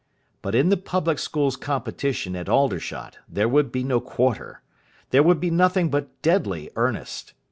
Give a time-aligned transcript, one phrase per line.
[0.41, 4.63] But in the Public Schools Competition at Aldershot there would be no quarter.
[5.11, 7.33] There would be nothing but deadly earnest.